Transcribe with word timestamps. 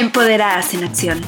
Empoderadas 0.00 0.72
en 0.72 0.84
Acción. 0.84 1.20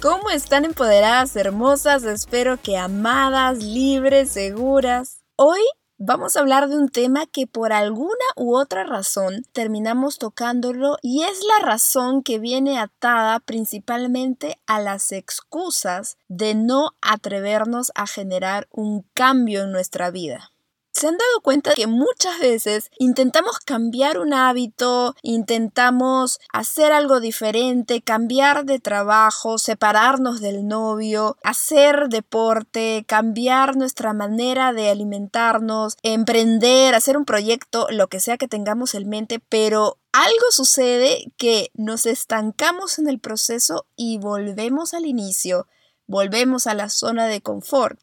¿Cómo 0.00 0.30
están 0.30 0.64
empoderadas, 0.64 1.34
hermosas? 1.34 2.04
Espero 2.04 2.56
que 2.56 2.76
amadas, 2.76 3.64
libres, 3.64 4.30
seguras. 4.30 5.24
Hoy 5.34 5.58
vamos 5.98 6.36
a 6.36 6.40
hablar 6.40 6.68
de 6.68 6.76
un 6.76 6.88
tema 6.88 7.26
que 7.26 7.48
por 7.48 7.72
alguna 7.72 8.14
u 8.36 8.54
otra 8.54 8.84
razón 8.84 9.42
terminamos 9.50 10.18
tocándolo 10.20 10.98
y 11.02 11.24
es 11.24 11.40
la 11.42 11.66
razón 11.66 12.22
que 12.22 12.38
viene 12.38 12.78
atada 12.78 13.40
principalmente 13.40 14.60
a 14.68 14.78
las 14.78 15.10
excusas 15.10 16.16
de 16.28 16.54
no 16.54 16.92
atrevernos 17.02 17.90
a 17.96 18.06
generar 18.06 18.68
un 18.70 19.04
cambio 19.14 19.64
en 19.64 19.72
nuestra 19.72 20.12
vida. 20.12 20.52
¿Se 20.92 21.06
han 21.06 21.16
dado 21.16 21.40
cuenta 21.42 21.72
que 21.74 21.86
muchas 21.86 22.40
veces 22.40 22.90
intentamos 22.98 23.60
cambiar 23.60 24.18
un 24.18 24.34
hábito, 24.34 25.14
intentamos 25.22 26.40
hacer 26.52 26.90
algo 26.90 27.20
diferente, 27.20 28.02
cambiar 28.02 28.64
de 28.64 28.80
trabajo, 28.80 29.58
separarnos 29.58 30.40
del 30.40 30.66
novio, 30.66 31.36
hacer 31.44 32.08
deporte, 32.08 33.04
cambiar 33.06 33.76
nuestra 33.76 34.12
manera 34.12 34.72
de 34.72 34.90
alimentarnos, 34.90 35.96
emprender, 36.02 36.94
hacer 36.96 37.16
un 37.16 37.24
proyecto, 37.24 37.86
lo 37.90 38.08
que 38.08 38.18
sea 38.18 38.36
que 38.36 38.48
tengamos 38.48 38.94
en 38.94 39.08
mente, 39.08 39.38
pero 39.48 39.96
algo 40.12 40.50
sucede 40.50 41.32
que 41.36 41.70
nos 41.74 42.04
estancamos 42.04 42.98
en 42.98 43.08
el 43.08 43.20
proceso 43.20 43.86
y 43.94 44.18
volvemos 44.18 44.92
al 44.92 45.06
inicio, 45.06 45.68
volvemos 46.08 46.66
a 46.66 46.74
la 46.74 46.88
zona 46.88 47.26
de 47.26 47.40
confort. 47.40 48.00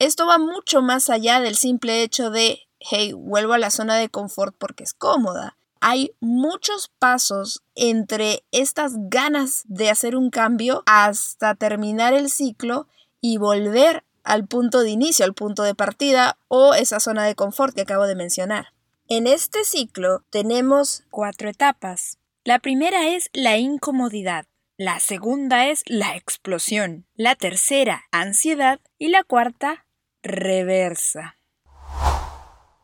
Esto 0.00 0.26
va 0.26 0.38
mucho 0.38 0.80
más 0.80 1.10
allá 1.10 1.40
del 1.40 1.56
simple 1.56 2.02
hecho 2.02 2.30
de, 2.30 2.60
hey, 2.78 3.12
vuelvo 3.12 3.52
a 3.52 3.58
la 3.58 3.70
zona 3.70 3.96
de 3.96 4.08
confort 4.08 4.56
porque 4.56 4.82
es 4.82 4.94
cómoda. 4.94 5.58
Hay 5.82 6.14
muchos 6.20 6.90
pasos 6.98 7.62
entre 7.74 8.42
estas 8.50 8.94
ganas 8.96 9.62
de 9.66 9.90
hacer 9.90 10.16
un 10.16 10.30
cambio 10.30 10.82
hasta 10.86 11.54
terminar 11.54 12.14
el 12.14 12.30
ciclo 12.30 12.88
y 13.20 13.36
volver 13.36 14.02
al 14.24 14.46
punto 14.46 14.80
de 14.80 14.88
inicio, 14.88 15.26
al 15.26 15.34
punto 15.34 15.64
de 15.64 15.74
partida 15.74 16.38
o 16.48 16.72
esa 16.72 16.98
zona 16.98 17.26
de 17.26 17.34
confort 17.34 17.74
que 17.74 17.82
acabo 17.82 18.06
de 18.06 18.14
mencionar. 18.14 18.72
En 19.06 19.26
este 19.26 19.66
ciclo 19.66 20.24
tenemos 20.30 21.02
cuatro 21.10 21.50
etapas. 21.50 22.16
La 22.42 22.58
primera 22.58 23.08
es 23.08 23.28
la 23.34 23.58
incomodidad. 23.58 24.46
La 24.78 24.98
segunda 24.98 25.66
es 25.66 25.82
la 25.84 26.16
explosión. 26.16 27.04
La 27.16 27.34
tercera, 27.34 28.04
ansiedad. 28.12 28.80
Y 28.98 29.08
la 29.08 29.24
cuarta, 29.24 29.84
reversa. 30.22 31.36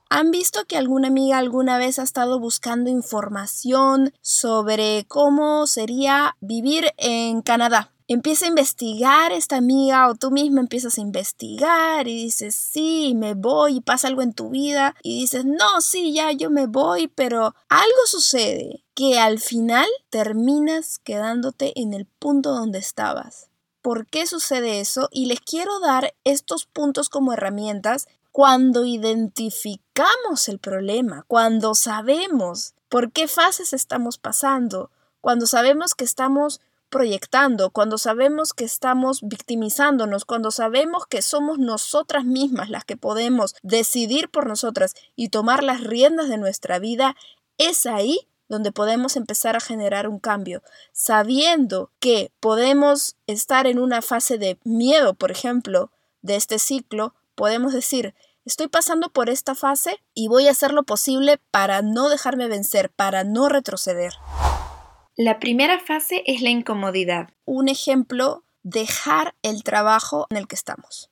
¿Han 0.08 0.30
visto 0.30 0.64
que 0.66 0.76
alguna 0.76 1.08
amiga 1.08 1.38
alguna 1.38 1.78
vez 1.78 1.98
ha 1.98 2.04
estado 2.04 2.38
buscando 2.38 2.90
información 2.90 4.14
sobre 4.20 5.04
cómo 5.08 5.66
sería 5.66 6.36
vivir 6.40 6.92
en 6.96 7.42
Canadá? 7.42 7.92
Empieza 8.08 8.44
a 8.44 8.48
investigar 8.48 9.32
esta 9.32 9.56
amiga 9.56 10.08
o 10.08 10.14
tú 10.14 10.30
misma 10.30 10.60
empiezas 10.60 10.96
a 10.96 11.00
investigar 11.00 12.06
y 12.06 12.22
dices, 12.22 12.54
sí, 12.54 13.14
me 13.16 13.34
voy 13.34 13.78
y 13.78 13.80
pasa 13.80 14.06
algo 14.06 14.22
en 14.22 14.32
tu 14.32 14.50
vida 14.50 14.94
y 15.02 15.22
dices, 15.22 15.44
no, 15.44 15.80
sí, 15.80 16.14
ya 16.14 16.30
yo 16.30 16.48
me 16.48 16.66
voy, 16.66 17.08
pero 17.08 17.56
algo 17.68 18.06
sucede 18.06 18.84
que 18.94 19.18
al 19.18 19.40
final 19.40 19.88
terminas 20.08 21.00
quedándote 21.00 21.72
en 21.80 21.94
el 21.94 22.06
punto 22.06 22.52
donde 22.52 22.78
estabas 22.78 23.50
por 23.86 24.08
qué 24.08 24.26
sucede 24.26 24.80
eso 24.80 25.08
y 25.12 25.26
les 25.26 25.38
quiero 25.40 25.78
dar 25.78 26.12
estos 26.24 26.66
puntos 26.66 27.08
como 27.08 27.32
herramientas 27.32 28.08
cuando 28.32 28.84
identificamos 28.84 30.48
el 30.48 30.58
problema, 30.58 31.24
cuando 31.28 31.72
sabemos 31.76 32.74
por 32.88 33.12
qué 33.12 33.28
fases 33.28 33.72
estamos 33.72 34.18
pasando, 34.18 34.90
cuando 35.20 35.46
sabemos 35.46 35.94
que 35.94 36.02
estamos 36.02 36.60
proyectando, 36.90 37.70
cuando 37.70 37.96
sabemos 37.96 38.54
que 38.54 38.64
estamos 38.64 39.20
victimizándonos, 39.22 40.24
cuando 40.24 40.50
sabemos 40.50 41.06
que 41.06 41.22
somos 41.22 41.60
nosotras 41.60 42.24
mismas 42.24 42.70
las 42.70 42.84
que 42.84 42.96
podemos 42.96 43.54
decidir 43.62 44.30
por 44.30 44.48
nosotras 44.48 44.96
y 45.14 45.28
tomar 45.28 45.62
las 45.62 45.80
riendas 45.80 46.28
de 46.28 46.38
nuestra 46.38 46.80
vida, 46.80 47.14
es 47.56 47.86
ahí 47.86 48.26
donde 48.48 48.72
podemos 48.72 49.16
empezar 49.16 49.56
a 49.56 49.60
generar 49.60 50.08
un 50.08 50.18
cambio, 50.18 50.62
sabiendo 50.92 51.90
que 52.00 52.32
podemos 52.40 53.16
estar 53.26 53.66
en 53.66 53.78
una 53.78 54.02
fase 54.02 54.38
de 54.38 54.58
miedo, 54.64 55.14
por 55.14 55.30
ejemplo, 55.30 55.90
de 56.22 56.36
este 56.36 56.58
ciclo, 56.58 57.14
podemos 57.34 57.72
decir, 57.72 58.14
estoy 58.44 58.68
pasando 58.68 59.10
por 59.10 59.30
esta 59.30 59.54
fase 59.54 60.00
y 60.14 60.28
voy 60.28 60.48
a 60.48 60.52
hacer 60.52 60.72
lo 60.72 60.84
posible 60.84 61.38
para 61.50 61.82
no 61.82 62.08
dejarme 62.08 62.48
vencer, 62.48 62.90
para 62.90 63.24
no 63.24 63.48
retroceder. 63.48 64.14
La 65.16 65.38
primera 65.38 65.78
fase 65.78 66.22
es 66.26 66.42
la 66.42 66.50
incomodidad. 66.50 67.30
Un 67.46 67.68
ejemplo, 67.68 68.44
dejar 68.62 69.34
el 69.42 69.62
trabajo 69.62 70.26
en 70.30 70.36
el 70.36 70.46
que 70.46 70.56
estamos. 70.56 71.10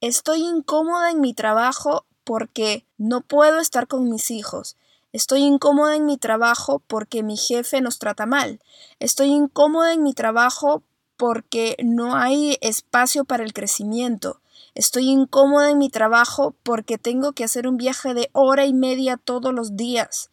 Estoy 0.00 0.42
incómoda 0.42 1.10
en 1.10 1.20
mi 1.20 1.32
trabajo 1.32 2.04
porque 2.24 2.84
no 2.98 3.22
puedo 3.22 3.60
estar 3.60 3.86
con 3.86 4.10
mis 4.10 4.30
hijos. 4.30 4.76
Estoy 5.16 5.44
incómoda 5.44 5.96
en 5.96 6.04
mi 6.04 6.18
trabajo 6.18 6.82
porque 6.86 7.22
mi 7.22 7.38
jefe 7.38 7.80
nos 7.80 7.98
trata 7.98 8.26
mal. 8.26 8.60
Estoy 9.00 9.28
incómoda 9.28 9.94
en 9.94 10.02
mi 10.02 10.12
trabajo 10.12 10.82
porque 11.16 11.74
no 11.82 12.16
hay 12.16 12.58
espacio 12.60 13.24
para 13.24 13.42
el 13.42 13.54
crecimiento. 13.54 14.42
Estoy 14.74 15.08
incómoda 15.08 15.70
en 15.70 15.78
mi 15.78 15.88
trabajo 15.88 16.54
porque 16.62 16.98
tengo 16.98 17.32
que 17.32 17.44
hacer 17.44 17.66
un 17.66 17.78
viaje 17.78 18.12
de 18.12 18.28
hora 18.34 18.66
y 18.66 18.74
media 18.74 19.16
todos 19.16 19.54
los 19.54 19.74
días. 19.74 20.28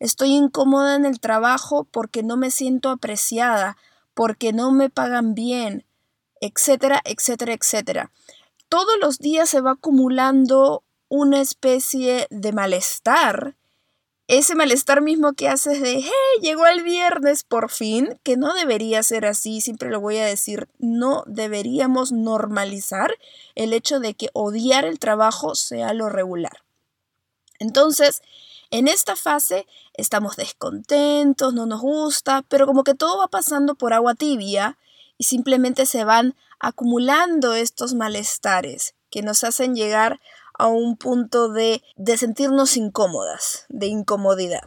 Estoy 0.00 0.34
incómoda 0.34 0.96
en 0.96 1.06
el 1.06 1.18
trabajo 1.18 1.84
porque 1.90 2.22
no 2.22 2.36
me 2.36 2.50
siento 2.50 2.90
apreciada, 2.90 3.78
porque 4.12 4.52
no 4.52 4.70
me 4.70 4.90
pagan 4.90 5.32
bien, 5.32 5.86
etcétera, 6.42 7.00
etcétera, 7.06 7.54
etcétera. 7.54 8.12
Todos 8.68 8.98
los 9.00 9.18
días 9.18 9.48
se 9.48 9.62
va 9.62 9.70
acumulando 9.70 10.82
una 11.08 11.40
especie 11.40 12.26
de 12.28 12.52
malestar 12.52 13.56
ese 14.28 14.56
malestar 14.56 15.02
mismo 15.02 15.34
que 15.34 15.48
haces 15.48 15.80
de, 15.80 16.00
hey, 16.00 16.40
llegó 16.42 16.66
el 16.66 16.82
viernes 16.82 17.44
por 17.44 17.70
fin, 17.70 18.18
que 18.24 18.36
no 18.36 18.54
debería 18.54 19.02
ser 19.02 19.24
así, 19.24 19.60
siempre 19.60 19.88
lo 19.88 20.00
voy 20.00 20.16
a 20.18 20.26
decir, 20.26 20.68
no 20.78 21.22
deberíamos 21.26 22.10
normalizar 22.10 23.14
el 23.54 23.72
hecho 23.72 24.00
de 24.00 24.14
que 24.14 24.30
odiar 24.32 24.84
el 24.84 24.98
trabajo 24.98 25.54
sea 25.54 25.92
lo 25.92 26.08
regular. 26.08 26.64
Entonces, 27.60 28.22
en 28.70 28.88
esta 28.88 29.14
fase 29.14 29.66
estamos 29.94 30.34
descontentos, 30.36 31.54
no 31.54 31.66
nos 31.66 31.80
gusta, 31.80 32.42
pero 32.48 32.66
como 32.66 32.82
que 32.82 32.94
todo 32.94 33.18
va 33.18 33.28
pasando 33.28 33.76
por 33.76 33.92
agua 33.92 34.14
tibia 34.14 34.76
y 35.18 35.24
simplemente 35.24 35.86
se 35.86 36.04
van 36.04 36.34
acumulando 36.58 37.54
estos 37.54 37.94
malestares 37.94 38.94
que 39.10 39.22
nos 39.22 39.44
hacen 39.44 39.76
llegar 39.76 40.20
a 40.58 40.68
un 40.68 40.96
punto 40.96 41.48
de, 41.48 41.82
de 41.96 42.16
sentirnos 42.16 42.76
incómodas, 42.76 43.66
de 43.68 43.86
incomodidad. 43.86 44.62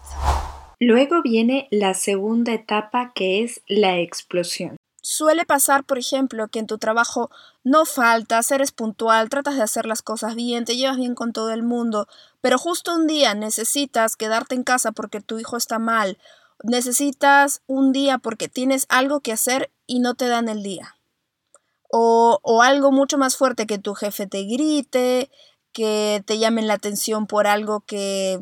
Luego 0.79 1.21
viene 1.21 1.67
la 1.71 1.93
segunda 1.93 2.53
etapa 2.53 3.11
que 3.13 3.43
es 3.43 3.61
la 3.67 3.99
explosión. 3.99 4.77
Suele 5.01 5.45
pasar, 5.45 5.83
por 5.83 5.97
ejemplo, 5.97 6.47
que 6.49 6.59
en 6.59 6.67
tu 6.67 6.77
trabajo 6.77 7.29
no 7.63 7.85
faltas, 7.85 8.51
eres 8.51 8.71
puntual, 8.71 9.29
tratas 9.29 9.55
de 9.55 9.63
hacer 9.63 9.85
las 9.85 10.01
cosas 10.01 10.35
bien, 10.35 10.65
te 10.65 10.75
llevas 10.75 10.97
bien 10.97 11.15
con 11.15 11.33
todo 11.33 11.51
el 11.51 11.63
mundo, 11.63 12.07
pero 12.41 12.57
justo 12.57 12.93
un 12.95 13.07
día 13.07 13.33
necesitas 13.33 14.15
quedarte 14.15 14.55
en 14.55 14.63
casa 14.63 14.91
porque 14.91 15.19
tu 15.19 15.39
hijo 15.39 15.57
está 15.57 15.79
mal, 15.79 16.17
necesitas 16.63 17.61
un 17.67 17.91
día 17.91 18.17
porque 18.17 18.49
tienes 18.49 18.85
algo 18.89 19.21
que 19.21 19.31
hacer 19.31 19.71
y 19.87 19.99
no 19.99 20.15
te 20.15 20.27
dan 20.27 20.47
el 20.49 20.63
día. 20.63 20.95
O, 21.91 22.39
o 22.43 22.61
algo 22.61 22.91
mucho 22.91 23.17
más 23.17 23.35
fuerte 23.35 23.65
que 23.65 23.79
tu 23.79 23.95
jefe 23.95 24.27
te 24.27 24.43
grite, 24.43 25.31
que 25.79 26.21
te 26.25 26.37
llamen 26.39 26.67
la 26.67 26.73
atención 26.73 27.25
por 27.25 27.47
algo 27.47 27.79
que 27.79 28.37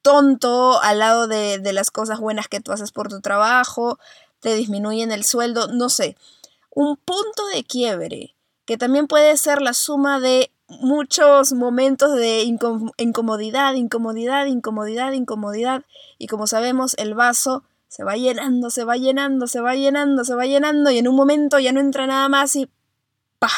tonto 0.00 0.80
al 0.80 1.00
lado 1.00 1.26
de, 1.26 1.58
de, 1.58 1.72
las 1.72 1.90
cosas 1.90 2.20
buenas 2.20 2.46
que 2.46 2.60
tú 2.60 2.70
haces 2.70 2.92
por 2.92 3.08
tu 3.08 3.20
trabajo, 3.20 3.98
te 4.38 4.54
disminuyen 4.54 5.10
el 5.10 5.24
sueldo, 5.24 5.66
no 5.66 5.88
sé. 5.88 6.16
Un 6.70 6.96
punto 6.96 7.48
de 7.52 7.64
quiebre, 7.64 8.36
que 8.64 8.76
también 8.76 9.08
puede 9.08 9.36
ser 9.36 9.60
la 9.60 9.74
suma 9.74 10.20
de 10.20 10.52
muchos 10.68 11.52
momentos 11.52 12.14
de 12.14 12.44
incomodidad, 12.44 13.74
incomodidad, 13.74 14.46
incomodidad, 14.46 15.12
incomodidad, 15.14 15.84
y 16.16 16.28
como 16.28 16.46
sabemos, 16.46 16.94
el 16.96 17.14
vaso 17.14 17.64
Se 17.88 18.04
va 18.04 18.14
llenando, 18.14 18.70
se 18.70 18.84
va 18.84 18.96
llenando, 18.96 19.48
se 19.48 19.60
va 19.60 19.74
llenando, 19.74 20.24
se 20.24 20.36
va 20.36 20.46
llenando 20.46 20.92
y 20.92 20.98
en 20.98 21.08
un 21.08 21.16
momento 21.16 21.58
ya 21.58 21.72
no 21.72 21.80
entra 21.80 22.06
nada 22.06 22.28
más 22.28 22.54
y 22.54 22.68
¡pah! 23.40 23.48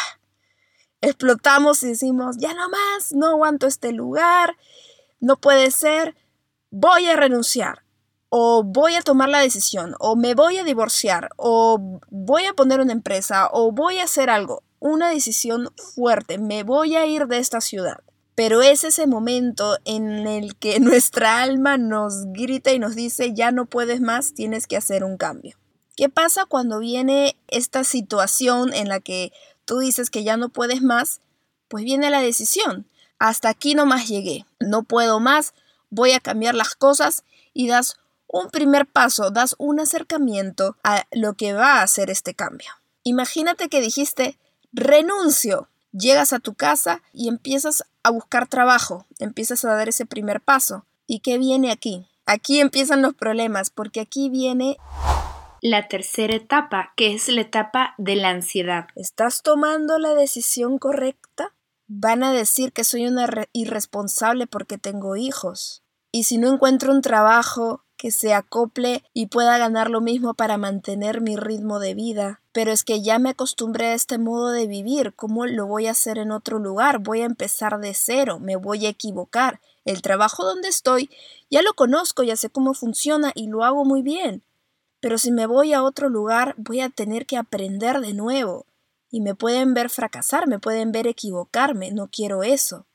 Explotamos 1.00 1.82
y 1.82 1.88
decimos, 1.88 2.36
ya 2.38 2.54
no 2.54 2.68
más, 2.68 3.12
no 3.12 3.28
aguanto 3.28 3.66
este 3.66 3.92
lugar, 3.92 4.56
no 5.20 5.36
puede 5.36 5.70
ser, 5.70 6.14
voy 6.70 7.06
a 7.06 7.16
renunciar 7.16 7.86
o 8.28 8.62
voy 8.62 8.94
a 8.96 9.02
tomar 9.02 9.28
la 9.28 9.40
decisión, 9.40 9.94
o 9.98 10.16
me 10.16 10.34
voy 10.34 10.58
a 10.58 10.64
divorciar, 10.64 11.30
o 11.36 12.00
voy 12.10 12.44
a 12.44 12.52
poner 12.52 12.80
una 12.80 12.92
empresa, 12.92 13.48
o 13.52 13.72
voy 13.72 13.98
a 13.98 14.04
hacer 14.04 14.30
algo, 14.30 14.62
una 14.78 15.10
decisión 15.10 15.72
fuerte, 15.94 16.38
me 16.38 16.62
voy 16.62 16.96
a 16.96 17.06
ir 17.06 17.26
de 17.26 17.38
esta 17.38 17.60
ciudad. 17.60 17.98
Pero 18.34 18.60
es 18.60 18.84
ese 18.84 19.06
momento 19.06 19.78
en 19.86 20.26
el 20.26 20.56
que 20.56 20.80
nuestra 20.80 21.42
alma 21.42 21.78
nos 21.78 22.26
grita 22.26 22.72
y 22.72 22.78
nos 22.78 22.94
dice, 22.94 23.32
ya 23.32 23.52
no 23.52 23.66
puedes 23.66 24.00
más, 24.00 24.34
tienes 24.34 24.66
que 24.66 24.76
hacer 24.76 25.04
un 25.04 25.16
cambio. 25.16 25.56
¿Qué 25.96 26.10
pasa 26.10 26.44
cuando 26.44 26.78
viene 26.78 27.38
esta 27.48 27.84
situación 27.84 28.74
en 28.74 28.88
la 28.88 29.00
que 29.00 29.32
tú 29.66 29.78
dices 29.80 30.08
que 30.08 30.24
ya 30.24 30.38
no 30.38 30.48
puedes 30.48 30.80
más? 30.80 31.20
Pues 31.68 31.84
viene 31.84 32.08
la 32.08 32.22
decisión. 32.22 32.86
Hasta 33.18 33.50
aquí 33.50 33.74
no 33.74 33.84
más 33.84 34.08
llegué, 34.08 34.46
no 34.60 34.82
puedo 34.82 35.20
más, 35.20 35.52
voy 35.90 36.12
a 36.12 36.20
cambiar 36.20 36.54
las 36.54 36.74
cosas 36.74 37.24
y 37.52 37.68
das 37.68 37.96
un 38.28 38.50
primer 38.50 38.86
paso, 38.86 39.30
das 39.30 39.54
un 39.58 39.80
acercamiento 39.80 40.76
a 40.82 41.06
lo 41.12 41.34
que 41.34 41.52
va 41.52 41.74
a 41.74 41.82
hacer 41.82 42.10
este 42.10 42.34
cambio. 42.34 42.68
Imagínate 43.02 43.68
que 43.68 43.80
dijiste, 43.80 44.38
renuncio. 44.72 45.68
Llegas 45.92 46.34
a 46.34 46.40
tu 46.40 46.52
casa 46.52 47.02
y 47.14 47.28
empiezas 47.28 47.84
a 48.02 48.10
buscar 48.10 48.46
trabajo, 48.48 49.06
empiezas 49.18 49.64
a 49.64 49.74
dar 49.74 49.88
ese 49.88 50.04
primer 50.04 50.42
paso. 50.42 50.84
¿Y 51.06 51.20
qué 51.20 51.38
viene 51.38 51.70
aquí? 51.72 52.06
Aquí 52.26 52.60
empiezan 52.60 53.00
los 53.00 53.14
problemas, 53.14 53.70
porque 53.70 54.00
aquí 54.00 54.28
viene 54.28 54.76
la 55.66 55.88
tercera 55.88 56.36
etapa, 56.36 56.92
que 56.96 57.12
es 57.12 57.28
la 57.28 57.40
etapa 57.40 57.94
de 57.98 58.14
la 58.14 58.30
ansiedad. 58.30 58.86
¿Estás 58.94 59.42
tomando 59.42 59.98
la 59.98 60.14
decisión 60.14 60.78
correcta? 60.78 61.54
Van 61.88 62.22
a 62.22 62.32
decir 62.32 62.72
que 62.72 62.84
soy 62.84 63.08
una 63.08 63.28
irresponsable 63.52 64.46
porque 64.46 64.78
tengo 64.78 65.16
hijos. 65.16 65.82
Y 66.12 66.22
si 66.22 66.38
no 66.38 66.52
encuentro 66.52 66.92
un 66.92 67.02
trabajo, 67.02 67.82
que 67.96 68.12
se 68.12 68.32
acople 68.32 69.02
y 69.12 69.26
pueda 69.26 69.58
ganar 69.58 69.90
lo 69.90 70.00
mismo 70.00 70.34
para 70.34 70.56
mantener 70.56 71.20
mi 71.20 71.34
ritmo 71.34 71.80
de 71.80 71.94
vida. 71.94 72.42
Pero 72.52 72.70
es 72.70 72.84
que 72.84 73.02
ya 73.02 73.18
me 73.18 73.30
acostumbré 73.30 73.86
a 73.86 73.94
este 73.94 74.18
modo 74.18 74.50
de 74.50 74.68
vivir. 74.68 75.14
¿Cómo 75.16 75.46
lo 75.46 75.66
voy 75.66 75.88
a 75.88 75.92
hacer 75.92 76.18
en 76.18 76.30
otro 76.30 76.60
lugar? 76.60 77.00
Voy 77.00 77.22
a 77.22 77.26
empezar 77.26 77.80
de 77.80 77.92
cero, 77.94 78.38
me 78.38 78.54
voy 78.54 78.86
a 78.86 78.90
equivocar. 78.90 79.60
El 79.84 80.02
trabajo 80.02 80.44
donde 80.44 80.68
estoy 80.68 81.10
ya 81.50 81.62
lo 81.62 81.74
conozco, 81.74 82.22
ya 82.22 82.36
sé 82.36 82.50
cómo 82.50 82.74
funciona 82.74 83.32
y 83.34 83.48
lo 83.48 83.64
hago 83.64 83.84
muy 83.84 84.02
bien. 84.02 84.42
Pero 85.06 85.18
si 85.18 85.30
me 85.30 85.46
voy 85.46 85.72
a 85.72 85.84
otro 85.84 86.08
lugar 86.08 86.56
voy 86.58 86.80
a 86.80 86.88
tener 86.88 87.26
que 87.26 87.36
aprender 87.36 88.00
de 88.00 88.12
nuevo. 88.12 88.66
Y 89.08 89.20
me 89.20 89.36
pueden 89.36 89.72
ver 89.72 89.88
fracasar, 89.88 90.48
me 90.48 90.58
pueden 90.58 90.90
ver 90.90 91.06
equivocarme. 91.06 91.92
No 91.92 92.08
quiero 92.10 92.42
eso. 92.42 92.88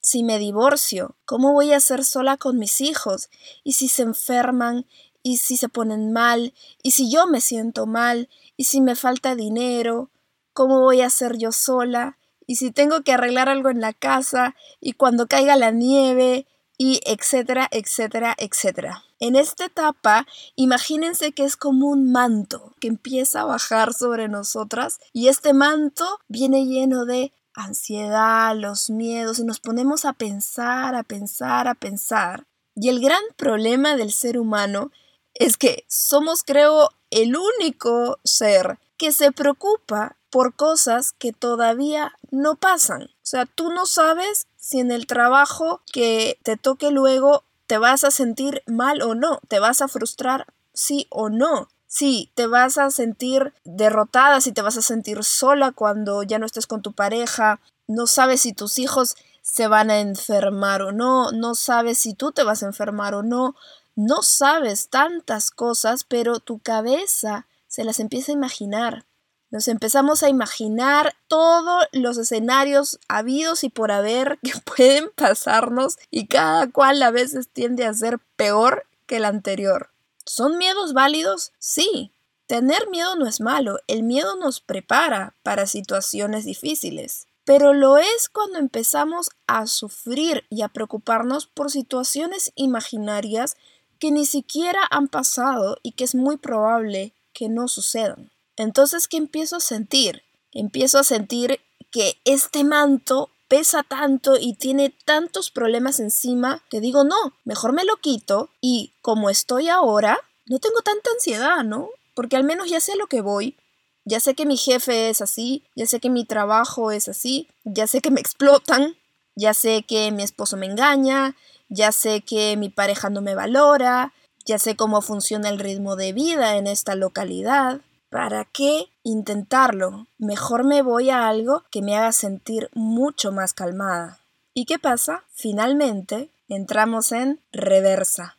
Si 0.00 0.22
me 0.22 0.38
divorcio, 0.38 1.18
¿cómo 1.26 1.52
voy 1.52 1.74
a 1.74 1.80
ser 1.80 2.06
sola 2.06 2.38
con 2.38 2.58
mis 2.58 2.80
hijos? 2.80 3.28
¿Y 3.62 3.74
si 3.74 3.88
se 3.88 4.00
enferman? 4.00 4.86
¿Y 5.22 5.36
si 5.36 5.58
se 5.58 5.68
ponen 5.68 6.14
mal? 6.14 6.54
¿Y 6.82 6.92
si 6.92 7.10
yo 7.10 7.26
me 7.26 7.42
siento 7.42 7.84
mal? 7.84 8.30
¿Y 8.56 8.64
si 8.64 8.80
me 8.80 8.96
falta 8.96 9.34
dinero? 9.34 10.08
¿Cómo 10.54 10.80
voy 10.80 11.02
a 11.02 11.10
ser 11.10 11.36
yo 11.36 11.52
sola? 11.52 12.16
¿Y 12.46 12.56
si 12.56 12.70
tengo 12.70 13.02
que 13.02 13.12
arreglar 13.12 13.50
algo 13.50 13.68
en 13.68 13.82
la 13.82 13.92
casa? 13.92 14.56
¿Y 14.80 14.94
cuando 14.94 15.26
caiga 15.26 15.56
la 15.56 15.72
nieve? 15.72 16.46
Y 16.84 17.00
etcétera, 17.06 17.68
etcétera, 17.70 18.34
etcétera. 18.36 19.04
En 19.20 19.36
esta 19.36 19.66
etapa, 19.66 20.26
imagínense 20.56 21.30
que 21.30 21.44
es 21.44 21.56
como 21.56 21.86
un 21.86 22.10
manto 22.10 22.74
que 22.80 22.88
empieza 22.88 23.42
a 23.42 23.44
bajar 23.44 23.94
sobre 23.94 24.26
nosotras 24.26 24.98
y 25.12 25.28
este 25.28 25.52
manto 25.52 26.04
viene 26.26 26.66
lleno 26.66 27.04
de 27.04 27.32
ansiedad, 27.54 28.56
los 28.56 28.90
miedos, 28.90 29.38
y 29.38 29.44
nos 29.44 29.60
ponemos 29.60 30.04
a 30.04 30.12
pensar, 30.12 30.96
a 30.96 31.04
pensar, 31.04 31.68
a 31.68 31.76
pensar. 31.76 32.48
Y 32.74 32.88
el 32.88 33.00
gran 33.00 33.22
problema 33.36 33.94
del 33.94 34.12
ser 34.12 34.36
humano 34.36 34.90
es 35.34 35.56
que 35.56 35.84
somos, 35.86 36.42
creo, 36.42 36.88
el 37.10 37.36
único 37.36 38.18
ser 38.24 38.80
que 38.96 39.12
se 39.12 39.30
preocupa 39.30 40.16
por 40.30 40.56
cosas 40.56 41.12
que 41.12 41.32
todavía 41.32 42.12
no 42.32 42.56
pasan. 42.56 43.02
O 43.02 43.24
sea, 43.24 43.46
tú 43.46 43.70
no 43.70 43.86
sabes 43.86 44.48
si 44.62 44.78
en 44.78 44.92
el 44.92 45.08
trabajo 45.08 45.82
que 45.92 46.38
te 46.44 46.56
toque 46.56 46.92
luego 46.92 47.42
te 47.66 47.78
vas 47.78 48.04
a 48.04 48.12
sentir 48.12 48.62
mal 48.66 49.02
o 49.02 49.16
no, 49.16 49.40
te 49.48 49.58
vas 49.58 49.82
a 49.82 49.88
frustrar 49.88 50.46
sí 50.72 51.08
o 51.10 51.28
no. 51.28 51.68
Sí, 51.88 52.30
te 52.36 52.46
vas 52.46 52.78
a 52.78 52.90
sentir 52.90 53.52
derrotada, 53.64 54.40
si 54.40 54.52
te 54.52 54.62
vas 54.62 54.78
a 54.78 54.82
sentir 54.82 55.24
sola 55.24 55.72
cuando 55.72 56.22
ya 56.22 56.38
no 56.38 56.46
estés 56.46 56.68
con 56.68 56.80
tu 56.80 56.92
pareja, 56.92 57.60
no 57.88 58.06
sabes 58.06 58.42
si 58.42 58.52
tus 58.52 58.78
hijos 58.78 59.16
se 59.42 59.66
van 59.66 59.90
a 59.90 59.98
enfermar 59.98 60.80
o 60.82 60.92
no, 60.92 61.32
no 61.32 61.56
sabes 61.56 61.98
si 61.98 62.14
tú 62.14 62.30
te 62.30 62.44
vas 62.44 62.62
a 62.62 62.66
enfermar 62.66 63.14
o 63.16 63.24
no, 63.24 63.56
no 63.96 64.22
sabes 64.22 64.88
tantas 64.88 65.50
cosas, 65.50 66.04
pero 66.04 66.38
tu 66.38 66.60
cabeza 66.60 67.46
se 67.66 67.82
las 67.82 67.98
empieza 67.98 68.30
a 68.30 68.36
imaginar. 68.36 69.06
Nos 69.52 69.68
empezamos 69.68 70.22
a 70.22 70.30
imaginar 70.30 71.14
todos 71.28 71.84
los 71.92 72.16
escenarios 72.16 72.98
habidos 73.06 73.64
y 73.64 73.68
por 73.68 73.92
haber 73.92 74.38
que 74.42 74.52
pueden 74.64 75.10
pasarnos 75.14 75.98
y 76.10 76.26
cada 76.26 76.70
cual 76.70 77.02
a 77.02 77.10
veces 77.10 77.50
tiende 77.52 77.84
a 77.84 77.92
ser 77.92 78.18
peor 78.36 78.86
que 79.06 79.16
el 79.16 79.26
anterior. 79.26 79.90
¿Son 80.24 80.56
miedos 80.56 80.94
válidos? 80.94 81.52
Sí. 81.58 82.12
Tener 82.46 82.88
miedo 82.88 83.14
no 83.14 83.26
es 83.26 83.42
malo, 83.42 83.78
el 83.88 84.02
miedo 84.02 84.36
nos 84.36 84.60
prepara 84.60 85.34
para 85.42 85.66
situaciones 85.66 86.46
difíciles. 86.46 87.26
Pero 87.44 87.74
lo 87.74 87.98
es 87.98 88.30
cuando 88.32 88.58
empezamos 88.58 89.30
a 89.46 89.66
sufrir 89.66 90.44
y 90.48 90.62
a 90.62 90.68
preocuparnos 90.68 91.46
por 91.46 91.70
situaciones 91.70 92.52
imaginarias 92.54 93.56
que 93.98 94.12
ni 94.12 94.24
siquiera 94.24 94.80
han 94.90 95.08
pasado 95.08 95.76
y 95.82 95.92
que 95.92 96.04
es 96.04 96.14
muy 96.14 96.38
probable 96.38 97.12
que 97.34 97.50
no 97.50 97.68
sucedan. 97.68 98.30
Entonces, 98.62 99.08
¿qué 99.08 99.16
empiezo 99.16 99.56
a 99.56 99.60
sentir? 99.60 100.22
Empiezo 100.52 100.98
a 100.98 101.04
sentir 101.04 101.60
que 101.90 102.16
este 102.24 102.64
manto 102.64 103.30
pesa 103.48 103.82
tanto 103.82 104.36
y 104.38 104.54
tiene 104.54 104.94
tantos 105.04 105.50
problemas 105.50 106.00
encima 106.00 106.62
que 106.70 106.80
digo, 106.80 107.04
no, 107.04 107.34
mejor 107.44 107.72
me 107.72 107.84
lo 107.84 107.96
quito 107.96 108.48
y 108.60 108.92
como 109.02 109.28
estoy 109.28 109.68
ahora, 109.68 110.18
no 110.46 110.58
tengo 110.58 110.80
tanta 110.80 111.10
ansiedad, 111.10 111.62
¿no? 111.64 111.88
Porque 112.14 112.36
al 112.36 112.44
menos 112.44 112.70
ya 112.70 112.80
sé 112.80 112.96
lo 112.96 113.08
que 113.08 113.20
voy, 113.20 113.56
ya 114.04 114.20
sé 114.20 114.34
que 114.34 114.46
mi 114.46 114.56
jefe 114.56 115.10
es 115.10 115.20
así, 115.20 115.64
ya 115.76 115.86
sé 115.86 116.00
que 116.00 116.08
mi 116.08 116.24
trabajo 116.24 116.92
es 116.92 117.08
así, 117.08 117.48
ya 117.64 117.86
sé 117.86 118.00
que 118.00 118.10
me 118.10 118.20
explotan, 118.20 118.96
ya 119.34 119.54
sé 119.54 119.82
que 119.82 120.10
mi 120.12 120.22
esposo 120.22 120.56
me 120.56 120.66
engaña, 120.66 121.36
ya 121.68 121.92
sé 121.92 122.22
que 122.22 122.56
mi 122.56 122.68
pareja 122.68 123.10
no 123.10 123.22
me 123.22 123.34
valora, 123.34 124.12
ya 124.46 124.58
sé 124.58 124.76
cómo 124.76 125.02
funciona 125.02 125.48
el 125.48 125.58
ritmo 125.58 125.96
de 125.96 126.12
vida 126.12 126.56
en 126.56 126.66
esta 126.66 126.94
localidad. 126.94 127.80
¿Para 128.12 128.44
qué 128.44 128.90
intentarlo? 129.04 130.06
Mejor 130.18 130.64
me 130.64 130.82
voy 130.82 131.08
a 131.08 131.28
algo 131.28 131.64
que 131.70 131.80
me 131.80 131.96
haga 131.96 132.12
sentir 132.12 132.68
mucho 132.74 133.32
más 133.32 133.54
calmada. 133.54 134.20
¿Y 134.52 134.66
qué 134.66 134.78
pasa? 134.78 135.24
Finalmente 135.32 136.28
entramos 136.46 137.12
en 137.12 137.40
reversa. 137.52 138.36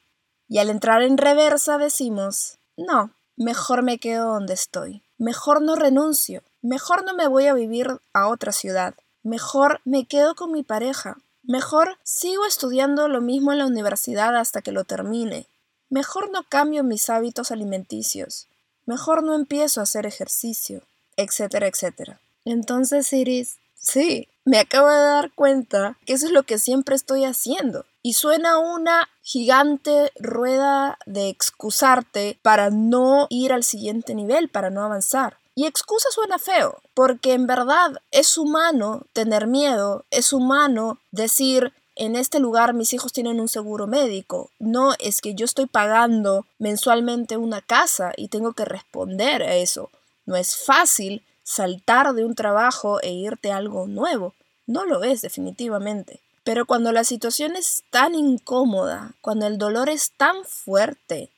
Y 0.48 0.60
al 0.60 0.70
entrar 0.70 1.02
en 1.02 1.18
reversa 1.18 1.80
decimos, 1.80 2.60
no, 2.78 3.16
mejor 3.36 3.82
me 3.82 3.98
quedo 3.98 4.34
donde 4.34 4.54
estoy. 4.54 5.02
Mejor 5.18 5.64
no 5.64 5.74
renuncio. 5.74 6.44
Mejor 6.62 7.04
no 7.04 7.16
me 7.16 7.28
voy 7.28 7.48
a 7.48 7.56
vivir 7.56 8.00
a 8.14 8.28
otra 8.28 8.52
ciudad. 8.52 8.94
Mejor 9.24 9.82
me 9.86 10.06
quedo 10.06 10.36
con 10.36 10.52
mi 10.52 10.62
pareja. 10.62 11.18
Mejor 11.42 11.98
sigo 12.04 12.46
estudiando 12.46 13.08
lo 13.08 13.22
mismo 13.22 13.52
en 13.52 13.58
la 13.58 13.66
universidad 13.66 14.38
hasta 14.38 14.62
que 14.62 14.72
lo 14.72 14.84
termine. 14.84 15.48
Mejor 15.90 16.30
no 16.30 16.44
cambio 16.48 16.84
mis 16.84 17.10
hábitos 17.10 17.50
alimenticios 17.50 18.48
mejor 18.86 19.24
no 19.24 19.34
empiezo 19.34 19.80
a 19.80 19.84
hacer 19.84 20.06
ejercicio, 20.06 20.82
etcétera, 21.18 21.68
etcétera. 21.68 22.20
Entonces, 22.46 23.12
Iris, 23.14 23.58
sí, 23.76 24.28
me 24.46 24.60
acabo 24.60 24.90
de 24.90 24.98
dar 24.98 25.32
cuenta 25.34 25.98
que 26.06 26.14
eso 26.14 26.26
es 26.26 26.32
lo 26.32 26.44
que 26.44 26.60
siempre 26.60 26.96
estoy 26.96 27.24
haciendo. 27.24 27.86
Y 28.02 28.14
suena 28.14 28.58
una 28.58 29.10
gigante 29.22 30.12
rueda 30.20 30.98
de 31.06 31.30
excusarte 31.30 32.38
para 32.42 32.70
no 32.70 33.28
ir 33.30 33.54
al 33.54 33.64
siguiente 33.64 34.14
nivel, 34.14 34.50
para 34.50 34.70
no 34.70 34.84
avanzar. 34.84 35.38
Y 35.56 35.66
excusa 35.66 36.10
suena 36.12 36.40
feo, 36.40 36.82
porque 36.94 37.34
en 37.34 37.48
verdad 37.48 38.02
es 38.12 38.38
humano 38.38 39.06
tener 39.14 39.48
miedo, 39.48 40.04
es 40.10 40.34
humano 40.34 41.00
decir 41.12 41.74
en 41.96 42.16
este 42.16 42.40
lugar 42.40 42.74
mis 42.74 42.94
hijos 42.94 43.14
tienen 43.14 43.40
un 43.40 43.48
seguro 43.48 43.88
médico. 43.88 44.50
No 44.60 44.94
es 45.00 45.22
que 45.22 45.36
yo 45.36 45.46
estoy 45.46 45.66
pagando 45.66 46.46
mensualmente 46.60 47.38
una 47.38 47.62
casa 47.62 48.14
y 48.18 48.28
tengo 48.28 48.54
que 48.54 48.66
responder 48.66 49.44
a 49.44 49.56
eso. 49.56 49.90
No 50.26 50.36
es 50.36 50.56
fácil 50.56 51.24
saltar 51.44 52.14
de 52.14 52.26
un 52.26 52.36
trabajo 52.36 53.02
e 53.02 53.12
irte 53.12 53.52
a 53.52 53.58
algo 53.58 53.88
nuevo. 53.88 54.34
No 54.66 54.86
lo 54.86 55.04
es 55.04 55.22
definitivamente. 55.22 56.20
Pero 56.44 56.66
cuando 56.66 56.92
la 56.92 57.04
situación 57.04 57.56
es 57.56 57.84
tan 57.90 58.16
incómoda, 58.16 59.14
cuando 59.22 59.48
el 59.48 59.58
dolor 59.58 59.90
es 59.90 60.12
tan 60.12 60.44
fuerte, 60.46 61.30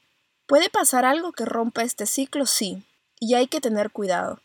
¿Puede 0.48 0.70
pasar 0.70 1.06
algo 1.06 1.32
que 1.32 1.44
rompa 1.44 1.82
este 1.82 2.06
ciclo? 2.06 2.46
Sí, 2.46 2.84
y 3.20 3.34
hay 3.34 3.48
que 3.48 3.62
tener 3.62 3.90
cuidado. 3.90 4.40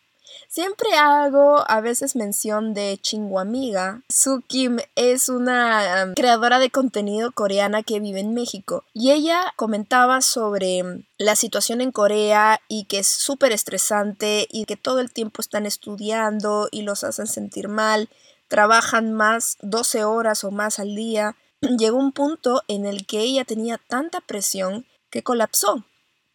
Siempre 0.48 0.94
hago 0.94 1.64
a 1.70 1.80
veces 1.80 2.16
mención 2.16 2.74
de 2.74 2.98
Chinguamiga. 3.00 4.02
Su 4.08 4.42
Kim 4.46 4.78
es 4.96 5.28
una 5.28 6.04
um, 6.04 6.14
creadora 6.14 6.58
de 6.58 6.70
contenido 6.70 7.32
coreana 7.32 7.82
que 7.82 8.00
vive 8.00 8.20
en 8.20 8.34
México 8.34 8.84
y 8.92 9.12
ella 9.12 9.52
comentaba 9.56 10.20
sobre 10.20 10.82
um, 10.82 11.02
la 11.18 11.36
situación 11.36 11.80
en 11.80 11.92
Corea 11.92 12.60
y 12.68 12.84
que 12.84 12.98
es 12.98 13.06
súper 13.06 13.52
estresante 13.52 14.48
y 14.50 14.64
que 14.64 14.76
todo 14.76 15.00
el 15.00 15.12
tiempo 15.12 15.40
están 15.40 15.66
estudiando 15.66 16.68
y 16.70 16.82
los 16.82 17.04
hacen 17.04 17.26
sentir 17.26 17.68
mal, 17.68 18.08
trabajan 18.48 19.12
más 19.12 19.56
12 19.62 20.04
horas 20.04 20.44
o 20.44 20.50
más 20.50 20.78
al 20.78 20.94
día. 20.94 21.36
Llegó 21.60 21.98
un 21.98 22.12
punto 22.12 22.62
en 22.68 22.86
el 22.86 23.06
que 23.06 23.20
ella 23.20 23.44
tenía 23.44 23.78
tanta 23.78 24.20
presión 24.20 24.86
que 25.10 25.22
colapsó 25.22 25.84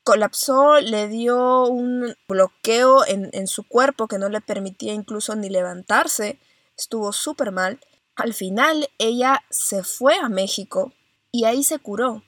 colapsó, 0.05 0.79
le 0.79 1.07
dio 1.07 1.65
un 1.65 2.15
bloqueo 2.27 3.03
en, 3.07 3.47
su 3.47 3.67
cuerpo 3.67 4.07
que 4.07 4.19
no 4.19 4.29
le 4.29 4.39
permitía 4.39 4.93
incluso 4.93 5.35
ni 5.35 5.49
levantarse, 5.49 6.39
estuvo 6.77 7.11
súper 7.11 7.51
mal. 7.51 7.79
Al 8.15 8.35
final 8.35 8.87
ella 8.99 9.43
se 9.49 9.83
fue 9.83 10.15
a 10.15 10.29
México 10.29 10.93
y 11.31 11.45
ahí 11.45 11.63
se 11.63 11.79
curó. 11.79 12.23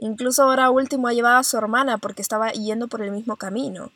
Incluso 0.00 0.42
ahora 0.42 0.70
último 0.70 1.06
ha 1.06 1.12
llevado 1.12 1.38
a 1.38 1.44
su 1.44 1.56
hermana 1.56 1.98
porque 1.98 2.20
estaba 2.20 2.50
yendo 2.50 2.88
por 2.88 3.00
el 3.00 3.12
mismo 3.12 3.36
camino. 3.36 3.92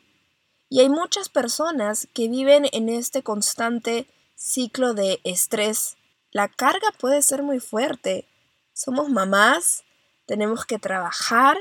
Y 0.69 0.79
hay 0.79 0.87
muchas 0.87 1.27
personas 1.27 2.07
que 2.13 2.29
viven 2.29 2.67
en 2.71 2.87
este 2.87 3.21
constante 3.21 4.07
ciclo 4.35 4.93
de 4.93 5.19
estrés. 5.25 5.97
La 6.31 6.47
carga 6.47 6.87
puede 6.97 7.21
ser 7.21 7.43
muy 7.43 7.59
fuerte. 7.59 8.29
Somos 8.71 9.09
mamás, 9.09 9.83
tenemos 10.25 10.65
que 10.65 10.79
trabajar, 10.79 11.57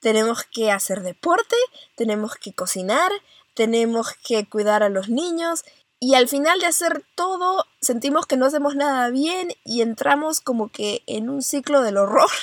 tenemos 0.00 0.44
que 0.44 0.70
hacer 0.70 1.02
deporte, 1.02 1.56
tenemos 1.96 2.34
que 2.34 2.52
cocinar, 2.52 3.12
tenemos 3.54 4.14
que 4.26 4.48
cuidar 4.48 4.82
a 4.82 4.88
los 4.88 5.08
niños 5.08 5.64
y 5.98 6.14
al 6.14 6.28
final 6.28 6.60
de 6.60 6.66
hacer 6.66 7.04
todo 7.14 7.66
sentimos 7.80 8.26
que 8.26 8.38
no 8.38 8.46
hacemos 8.46 8.74
nada 8.74 9.10
bien 9.10 9.52
y 9.64 9.82
entramos 9.82 10.40
como 10.40 10.70
que 10.70 11.02
en 11.06 11.28
un 11.28 11.42
ciclo 11.42 11.82
del 11.82 11.98
horror. 11.98 12.30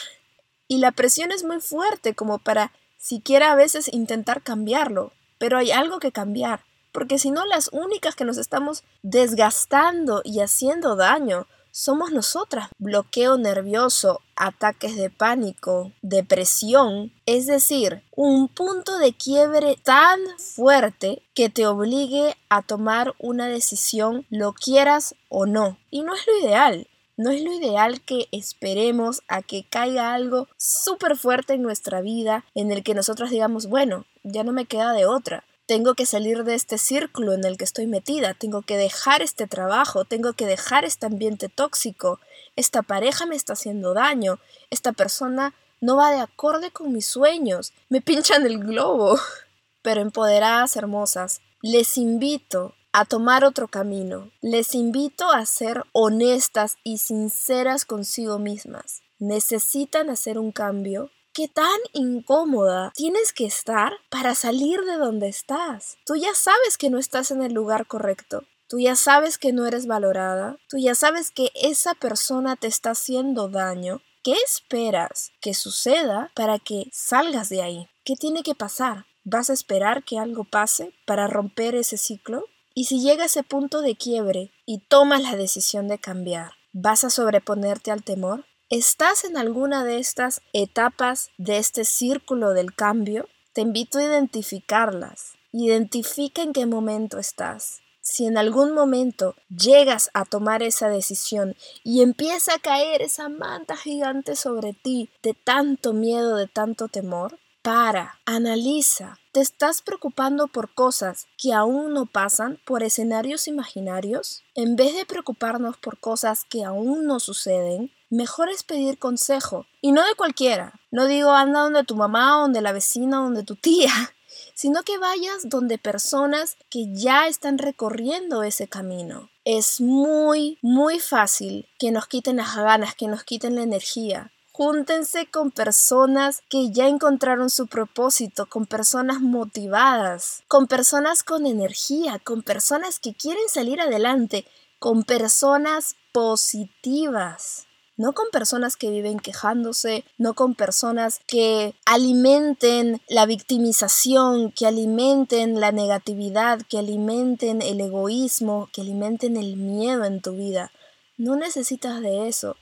Y 0.70 0.80
la 0.80 0.92
presión 0.92 1.32
es 1.32 1.46
muy 1.46 1.62
fuerte 1.62 2.14
como 2.14 2.40
para 2.40 2.74
siquiera 2.98 3.54
a 3.54 3.56
veces 3.56 3.88
intentar 3.94 4.44
cambiarlo, 4.44 5.14
pero 5.38 5.58
hay 5.58 5.72
algo 5.72 6.00
que 6.00 6.12
cambiar, 6.12 6.66
porque 6.92 7.20
si 7.20 7.32
no 7.32 7.46
las 7.46 7.70
únicas 7.72 8.16
que 8.16 8.26
nos 8.26 8.38
estamos 8.38 8.84
desgastando 9.02 10.22
y 10.26 10.42
haciendo 10.42 10.98
daño 10.98 11.48
somos 11.78 12.12
nosotras. 12.12 12.70
Bloqueo 12.80 13.38
nervioso, 13.38 14.22
ataques 14.36 14.96
de 14.96 15.12
pánico, 15.12 15.92
depresión, 16.02 17.14
es 17.28 17.46
decir, 17.46 18.02
un 18.16 18.48
punto 18.48 18.98
de 18.98 19.14
quiebre 19.14 19.78
tan 19.84 20.20
fuerte 20.40 21.22
que 21.36 21.50
te 21.50 21.68
obligue 21.68 22.36
a 22.50 22.64
tomar 22.64 23.14
una 23.20 23.46
decisión, 23.48 24.26
lo 24.32 24.54
quieras 24.54 25.14
o 25.30 25.46
no. 25.46 25.78
Y 25.92 26.02
no 26.02 26.16
es 26.16 26.26
lo 26.26 26.48
ideal. 26.48 26.88
No 27.16 27.30
es 27.32 27.44
lo 27.44 27.54
ideal 27.54 28.02
que 28.02 28.28
esperemos 28.32 29.22
a 29.28 29.44
que 29.44 29.64
caiga 29.68 30.14
algo 30.14 30.48
súper 30.58 31.16
fuerte 31.16 31.54
en 31.54 31.62
nuestra 31.62 32.02
vida 32.02 32.44
en 32.56 32.72
el 32.72 32.84
que 32.84 32.96
nosotros 32.96 33.30
digamos, 33.30 33.68
bueno, 33.68 34.06
ya 34.24 34.44
no 34.44 34.52
me 34.52 34.66
queda 34.66 34.94
de 34.94 35.06
otra. 35.06 35.44
Tengo 35.68 35.96
que 35.96 36.06
salir 36.06 36.46
de 36.46 36.56
este 36.56 36.78
círculo 36.78 37.34
en 37.34 37.44
el 37.44 37.58
que 37.58 37.66
estoy 37.66 37.88
metida, 37.88 38.34
tengo 38.34 38.62
que 38.62 38.78
dejar 38.78 39.22
este 39.22 39.48
trabajo, 39.48 40.06
tengo 40.06 40.32
que 40.32 40.46
dejar 40.46 40.86
este 40.86 41.08
ambiente 41.08 41.50
tóxico, 41.50 42.22
esta 42.56 42.84
pareja 42.84 43.26
me 43.26 43.36
está 43.36 43.52
haciendo 43.52 43.94
daño, 43.94 44.40
esta 44.70 44.94
persona 44.94 45.54
no 45.82 45.98
va 45.98 46.12
de 46.12 46.22
acorde 46.22 46.72
con 46.72 46.94
mis 46.94 47.06
sueños, 47.06 47.74
me 47.90 48.00
pinchan 48.00 48.46
el 48.46 48.60
globo. 48.60 49.20
Pero 49.82 50.00
empoderadas 50.00 50.78
hermosas, 50.78 51.42
les 51.62 51.98
invito 51.98 52.74
a 52.94 53.04
tomar 53.04 53.44
otro 53.44 53.68
camino, 53.68 54.32
les 54.42 54.74
invito 54.74 55.30
a 55.32 55.46
ser 55.46 55.84
honestas 55.92 56.78
y 56.84 57.00
sinceras 57.00 57.84
consigo 57.84 58.40
mismas. 58.40 59.02
Necesitan 59.20 60.10
hacer 60.10 60.40
un 60.40 60.54
cambio 60.54 61.12
¿Qué 61.38 61.48
tan 61.48 61.78
incómoda 61.94 62.92
tienes 62.96 63.32
que 63.32 63.46
estar 63.46 63.94
para 64.10 64.34
salir 64.34 64.82
de 64.82 64.98
donde 64.98 65.28
estás? 65.28 66.00
Tú 66.04 66.16
ya 66.16 66.34
sabes 66.34 66.80
que 66.80 66.90
no 66.90 66.98
estás 66.98 67.30
en 67.30 67.44
el 67.44 67.54
lugar 67.54 67.86
correcto. 67.86 68.42
Tú 68.68 68.80
ya 68.80 68.96
sabes 68.96 69.38
que 69.38 69.54
no 69.54 69.68
eres 69.68 69.86
valorada. 69.86 70.58
Tú 70.68 70.80
ya 70.80 70.96
sabes 70.96 71.30
que 71.30 71.52
esa 71.54 71.94
persona 71.94 72.56
te 72.56 72.66
está 72.66 72.90
haciendo 72.90 73.50
daño. 73.50 74.02
¿Qué 74.24 74.34
esperas 74.34 75.32
que 75.40 75.54
suceda 75.54 76.32
para 76.34 76.58
que 76.58 76.90
salgas 76.92 77.50
de 77.50 77.62
ahí? 77.62 77.88
¿Qué 78.04 78.16
tiene 78.16 78.42
que 78.42 78.56
pasar? 78.56 79.06
¿Vas 79.24 79.52
a 79.52 79.54
esperar 79.54 80.04
que 80.04 80.18
algo 80.18 80.44
pase 80.44 80.96
para 81.06 81.28
romper 81.28 81.76
ese 81.76 81.98
ciclo? 81.98 82.46
Y 82.74 82.86
si 82.86 83.00
llega 83.00 83.26
ese 83.26 83.44
punto 83.44 83.84
de 83.84 83.96
quiebre 83.96 84.54
y 84.66 84.80
tomas 84.80 85.22
la 85.22 85.36
decisión 85.36 85.88
de 85.88 86.00
cambiar, 86.00 86.54
¿vas 86.74 87.04
a 87.04 87.12
sobreponerte 87.12 87.92
al 87.92 88.04
temor? 88.04 88.46
¿Estás 88.70 89.24
en 89.24 89.38
alguna 89.38 89.86
de 89.86 89.98
estas 89.98 90.42
etapas 90.52 91.30
de 91.38 91.58
este 91.58 91.86
círculo 91.86 92.50
del 92.50 92.76
cambio? 92.76 93.30
Te 93.54 93.62
invito 93.62 93.98
a 93.98 94.04
identificarlas. 94.04 95.36
Identifica 95.54 96.42
en 96.42 96.52
qué 96.52 96.66
momento 96.66 97.18
estás. 97.18 97.80
Si 98.02 98.26
en 98.26 98.38
algún 98.38 98.74
momento 98.74 99.36
llegas 99.48 100.10
a 100.14 100.26
tomar 100.26 100.64
esa 100.64 100.90
decisión 100.90 101.56
y 101.86 102.02
empieza 102.02 102.56
a 102.56 102.60
caer 102.60 103.02
esa 103.02 103.30
manta 103.30 103.78
gigante 103.78 104.36
sobre 104.36 104.74
ti 104.74 105.10
de 105.24 105.34
tanto 105.34 105.94
miedo, 105.94 106.36
de 106.36 106.48
tanto 106.48 106.90
temor, 106.90 107.40
para, 107.68 108.18
analiza. 108.26 109.20
¿Te 109.34 109.42
estás 109.42 109.82
preocupando 109.82 110.48
por 110.48 110.74
cosas 110.74 111.28
que 111.38 111.52
aún 111.52 111.94
no 111.94 112.06
pasan, 112.06 112.62
por 112.64 112.82
escenarios 112.82 113.50
imaginarios? 113.50 114.46
En 114.56 114.78
vez 114.78 114.96
de 114.96 115.06
preocuparnos 115.06 115.76
por 115.76 116.00
cosas 116.00 116.46
que 116.46 116.64
aún 116.64 117.06
no 117.06 117.20
suceden, 117.20 117.92
mejor 118.10 118.48
es 118.48 118.64
pedir 118.64 118.98
consejo. 118.98 119.66
Y 119.82 119.92
no 119.92 120.02
de 120.08 120.16
cualquiera. 120.16 120.80
No 120.92 121.08
digo 121.08 121.32
anda 121.32 121.60
donde 121.60 121.84
tu 121.84 121.98
mamá, 121.98 122.40
donde 122.40 122.62
la 122.62 122.72
vecina, 122.72 123.18
donde 123.18 123.44
tu 123.44 123.58
tía, 123.58 123.92
sino 124.56 124.84
que 124.84 124.98
vayas 124.98 125.50
donde 125.50 125.78
personas 125.78 126.56
que 126.70 126.86
ya 126.94 127.28
están 127.28 127.58
recorriendo 127.58 128.44
ese 128.44 128.70
camino. 128.70 129.30
Es 129.44 129.82
muy, 129.82 130.58
muy 130.62 131.02
fácil 131.02 131.68
que 131.78 131.92
nos 131.92 132.08
quiten 132.08 132.38
las 132.38 132.56
ganas, 132.56 132.96
que 132.96 133.10
nos 133.10 133.26
quiten 133.26 133.56
la 133.56 133.64
energía. 133.64 134.32
Júntense 134.58 135.28
con 135.28 135.52
personas 135.52 136.42
que 136.50 136.72
ya 136.72 136.88
encontraron 136.88 137.52
su 137.52 137.68
propósito, 137.68 138.48
con 138.48 138.66
personas 138.66 139.22
motivadas, 139.22 140.42
con 140.48 140.66
personas 140.66 141.22
con 141.22 141.46
energía, 141.46 142.18
con 142.18 142.42
personas 142.42 142.98
que 142.98 143.14
quieren 143.14 143.48
salir 143.50 143.80
adelante, 143.80 144.48
con 144.80 145.04
personas 145.04 145.96
positivas 146.12 147.68
no 147.98 148.14
con 148.14 148.28
personas 148.32 148.78
que 148.78 148.92
viven 148.92 149.20
quejándose, 149.20 150.06
no 150.20 150.36
con 150.36 150.54
personas 150.54 151.20
que 151.26 151.74
alimenten 151.86 153.02
la 153.10 153.26
victimización, 153.26 154.52
que 154.52 154.68
alimenten 154.68 155.60
la 155.60 155.72
negatividad, 155.72 156.62
que 156.70 156.78
alimenten 156.78 157.64
el 157.64 157.82
egoísmo, 157.82 158.70
que 158.72 158.82
alimenten 158.82 159.36
el 159.36 159.58
miedo 159.58 160.06
en 160.06 160.22
tu 160.22 160.34
vida. 160.34 160.72
No 161.18 161.36
necesitas 161.36 162.00
de 162.02 162.28
eso. 162.28 162.56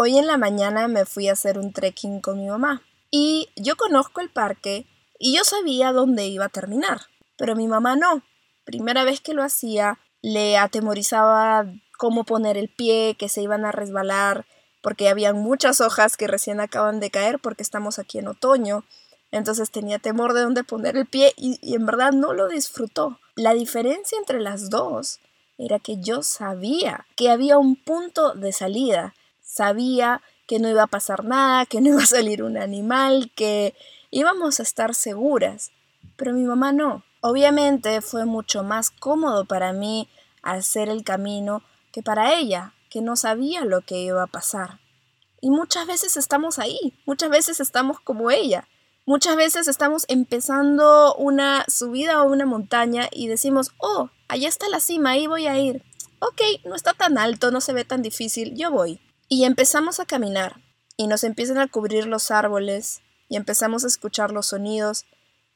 Hoy 0.00 0.16
en 0.16 0.28
la 0.28 0.36
mañana 0.36 0.86
me 0.86 1.04
fui 1.04 1.26
a 1.26 1.32
hacer 1.32 1.58
un 1.58 1.72
trekking 1.72 2.20
con 2.20 2.38
mi 2.38 2.46
mamá 2.46 2.82
y 3.10 3.48
yo 3.56 3.76
conozco 3.76 4.20
el 4.20 4.30
parque 4.30 4.86
y 5.18 5.36
yo 5.36 5.42
sabía 5.42 5.90
dónde 5.90 6.28
iba 6.28 6.44
a 6.44 6.50
terminar, 6.50 7.00
pero 7.36 7.56
mi 7.56 7.66
mamá 7.66 7.96
no. 7.96 8.22
Primera 8.64 9.02
vez 9.02 9.20
que 9.20 9.34
lo 9.34 9.42
hacía, 9.42 9.98
le 10.22 10.56
atemorizaba 10.56 11.66
cómo 11.98 12.22
poner 12.22 12.56
el 12.56 12.68
pie, 12.68 13.16
que 13.18 13.28
se 13.28 13.42
iban 13.42 13.64
a 13.64 13.72
resbalar, 13.72 14.46
porque 14.82 15.08
había 15.08 15.32
muchas 15.32 15.80
hojas 15.80 16.16
que 16.16 16.28
recién 16.28 16.60
acaban 16.60 17.00
de 17.00 17.10
caer 17.10 17.40
porque 17.40 17.64
estamos 17.64 17.98
aquí 17.98 18.18
en 18.18 18.28
otoño. 18.28 18.84
Entonces 19.32 19.72
tenía 19.72 19.98
temor 19.98 20.32
de 20.32 20.42
dónde 20.42 20.62
poner 20.62 20.96
el 20.96 21.06
pie 21.06 21.32
y, 21.36 21.58
y 21.60 21.74
en 21.74 21.86
verdad 21.86 22.12
no 22.12 22.34
lo 22.34 22.46
disfrutó. 22.46 23.18
La 23.34 23.52
diferencia 23.52 24.16
entre 24.16 24.38
las 24.38 24.70
dos 24.70 25.18
era 25.56 25.80
que 25.80 26.00
yo 26.00 26.22
sabía 26.22 27.04
que 27.16 27.30
había 27.30 27.58
un 27.58 27.74
punto 27.74 28.34
de 28.34 28.52
salida. 28.52 29.16
Sabía 29.48 30.20
que 30.46 30.58
no 30.58 30.68
iba 30.68 30.82
a 30.82 30.88
pasar 30.88 31.24
nada, 31.24 31.64
que 31.64 31.80
no 31.80 31.88
iba 31.88 32.02
a 32.02 32.06
salir 32.06 32.42
un 32.42 32.58
animal, 32.58 33.32
que 33.34 33.74
íbamos 34.10 34.60
a 34.60 34.62
estar 34.62 34.94
seguras. 34.94 35.72
Pero 36.16 36.34
mi 36.34 36.44
mamá 36.44 36.72
no. 36.72 37.02
Obviamente 37.22 38.02
fue 38.02 38.26
mucho 38.26 38.62
más 38.62 38.90
cómodo 38.90 39.46
para 39.46 39.72
mí 39.72 40.06
hacer 40.42 40.90
el 40.90 41.02
camino 41.02 41.62
que 41.92 42.02
para 42.02 42.34
ella, 42.34 42.74
que 42.90 43.00
no 43.00 43.16
sabía 43.16 43.64
lo 43.64 43.80
que 43.80 44.02
iba 44.02 44.22
a 44.22 44.26
pasar. 44.26 44.80
Y 45.40 45.48
muchas 45.48 45.86
veces 45.86 46.18
estamos 46.18 46.58
ahí, 46.58 46.94
muchas 47.06 47.30
veces 47.30 47.58
estamos 47.58 48.00
como 48.00 48.30
ella. 48.30 48.68
Muchas 49.06 49.34
veces 49.34 49.66
estamos 49.66 50.04
empezando 50.08 51.14
una 51.14 51.64
subida 51.68 52.22
o 52.22 52.30
una 52.30 52.44
montaña 52.44 53.08
y 53.10 53.28
decimos, 53.28 53.72
oh, 53.78 54.10
allá 54.28 54.46
está 54.46 54.68
la 54.68 54.80
cima, 54.80 55.12
ahí 55.12 55.26
voy 55.26 55.46
a 55.46 55.58
ir. 55.58 55.82
Ok, 56.18 56.42
no 56.66 56.74
está 56.74 56.92
tan 56.92 57.16
alto, 57.16 57.50
no 57.50 57.62
se 57.62 57.72
ve 57.72 57.86
tan 57.86 58.02
difícil, 58.02 58.54
yo 58.54 58.70
voy. 58.70 59.00
Y 59.28 59.44
empezamos 59.44 60.00
a 60.00 60.06
caminar 60.06 60.62
y 60.96 61.06
nos 61.06 61.22
empiezan 61.22 61.58
a 61.58 61.68
cubrir 61.68 62.06
los 62.06 62.30
árboles 62.30 63.02
y 63.28 63.36
empezamos 63.36 63.84
a 63.84 63.86
escuchar 63.86 64.32
los 64.32 64.46
sonidos 64.46 65.04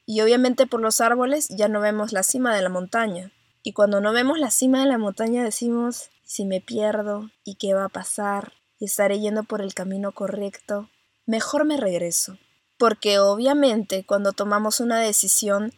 y 0.04 0.20
obviamente 0.20 0.66
por 0.66 0.80
los 0.80 1.00
árboles 1.00 1.48
ya 1.48 1.68
no 1.68 1.80
vemos 1.80 2.12
la 2.12 2.22
cima 2.22 2.54
de 2.54 2.60
la 2.60 2.68
montaña. 2.68 3.32
Y 3.62 3.72
cuando 3.72 4.02
no 4.02 4.12
vemos 4.12 4.38
la 4.38 4.50
cima 4.50 4.80
de 4.80 4.86
la 4.86 4.98
montaña 4.98 5.42
decimos, 5.42 6.10
si 6.22 6.44
me 6.44 6.60
pierdo, 6.60 7.30
¿y 7.44 7.54
qué 7.54 7.72
va 7.72 7.84
a 7.84 7.88
pasar? 7.88 8.52
¿Y 8.78 8.84
estaré 8.84 9.20
yendo 9.20 9.44
por 9.44 9.62
el 9.62 9.72
camino 9.72 10.12
correcto? 10.12 10.90
Mejor 11.24 11.64
me 11.64 11.78
regreso. 11.78 12.36
Porque 12.76 13.20
obviamente 13.20 14.04
cuando 14.04 14.32
tomamos 14.32 14.80
una 14.80 14.98
decisión, 14.98 15.72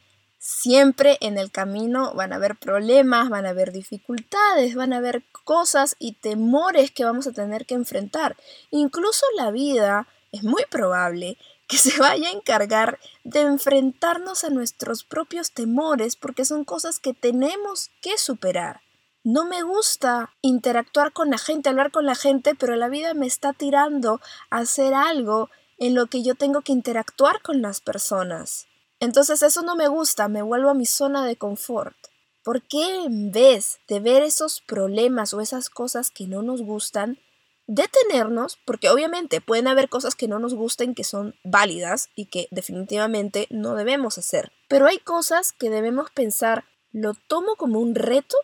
siempre 0.44 1.16
en 1.22 1.38
el 1.38 1.50
camino 1.50 2.12
van 2.12 2.34
a 2.34 2.36
haber 2.36 2.56
problemas, 2.56 3.30
van 3.30 3.46
a 3.46 3.50
haber 3.50 3.72
dificultades, 3.72 4.74
van 4.74 4.92
a 4.92 4.98
haber 4.98 5.24
cosas 5.42 5.96
y 5.98 6.12
temores 6.12 6.90
que 6.90 7.06
vamos 7.06 7.26
a 7.26 7.32
tener 7.32 7.64
que 7.64 7.72
enfrentar. 7.74 8.36
Incluso 8.70 9.24
la 9.38 9.50
vida 9.50 10.06
es 10.32 10.42
muy 10.42 10.62
probable 10.70 11.38
que 11.66 11.78
se 11.78 11.98
vaya 11.98 12.28
a 12.28 12.32
encargar 12.32 12.98
de 13.24 13.40
enfrentarnos 13.40 14.44
a 14.44 14.50
nuestros 14.50 15.02
propios 15.02 15.52
temores 15.52 16.14
porque 16.14 16.44
son 16.44 16.64
cosas 16.64 17.00
que 17.00 17.14
tenemos 17.14 17.90
que 18.02 18.18
superar. 18.18 18.82
No 19.22 19.46
me 19.46 19.62
gusta 19.62 20.34
interactuar 20.42 21.14
con 21.14 21.30
la 21.30 21.38
gente, 21.38 21.70
hablar 21.70 21.90
con 21.90 22.04
la 22.04 22.14
gente, 22.14 22.54
pero 22.54 22.76
la 22.76 22.90
vida 22.90 23.14
me 23.14 23.26
está 23.26 23.54
tirando 23.54 24.20
a 24.50 24.58
hacer 24.58 24.92
algo 24.92 25.48
en 25.78 25.94
lo 25.94 26.08
que 26.08 26.22
yo 26.22 26.34
tengo 26.34 26.60
que 26.60 26.72
interactuar 26.72 27.40
con 27.40 27.62
las 27.62 27.80
personas. 27.80 28.66
Entonces 29.00 29.42
eso 29.42 29.62
no 29.62 29.76
me 29.76 29.88
gusta, 29.88 30.28
me 30.28 30.42
vuelvo 30.42 30.70
a 30.70 30.74
mi 30.74 30.86
zona 30.86 31.26
de 31.26 31.36
confort. 31.36 31.96
¿Por 32.42 32.62
qué 32.62 33.04
en 33.04 33.32
vez 33.32 33.78
de 33.88 34.00
ver 34.00 34.22
esos 34.22 34.60
problemas 34.60 35.32
o 35.32 35.40
esas 35.40 35.70
cosas 35.70 36.10
que 36.10 36.26
no 36.26 36.42
nos 36.42 36.62
gustan, 36.62 37.18
detenernos, 37.66 38.58
porque 38.66 38.90
obviamente 38.90 39.40
pueden 39.40 39.68
haber 39.68 39.88
cosas 39.88 40.14
que 40.14 40.28
no 40.28 40.38
nos 40.38 40.54
gusten 40.54 40.94
que 40.94 41.04
son 41.04 41.34
válidas 41.44 42.10
y 42.14 42.26
que 42.26 42.48
definitivamente 42.50 43.46
no 43.50 43.74
debemos 43.74 44.18
hacer. 44.18 44.52
Pero 44.68 44.86
hay 44.86 44.98
cosas 44.98 45.52
que 45.52 45.70
debemos 45.70 46.10
pensar, 46.10 46.64
¿lo 46.92 47.14
tomo 47.14 47.56
como 47.56 47.80
un 47.80 47.94
reto 47.94 48.36